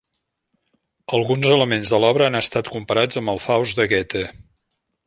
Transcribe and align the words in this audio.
Alguns 1.17 1.49
elements 1.57 1.93
de 1.95 2.01
l'obra 2.05 2.27
han 2.31 2.41
estat 2.41 2.73
comparats 2.79 3.21
amb 3.23 3.35
el 3.37 3.45
"Faust" 3.49 3.83
de 3.85 3.89
Goethe. 3.95 4.27